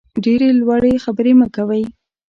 [0.23, 1.83] ډېرې لوړې خبرې مه کوئ.